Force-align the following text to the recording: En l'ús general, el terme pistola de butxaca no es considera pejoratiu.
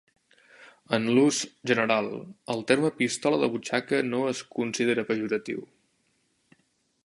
En 0.97 1.03
l'ús 1.17 1.41
general, 1.71 2.09
el 2.55 2.65
terme 2.73 2.91
pistola 3.01 3.41
de 3.43 3.51
butxaca 3.57 4.01
no 4.09 4.25
es 4.33 4.43
considera 4.57 5.07
pejoratiu. 5.13 5.65